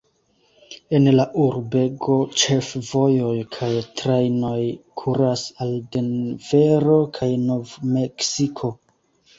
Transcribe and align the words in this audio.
El 0.99 1.09
la 1.17 1.25
urbego 1.43 2.15
ĉefvojoj 2.43 3.35
kaj 3.59 3.71
trajnoj 4.01 4.59
kuras 5.03 5.45
al 5.67 5.79
Denvero 5.99 6.99
kaj 7.21 7.33
Nov-Meksiko. 7.49 8.77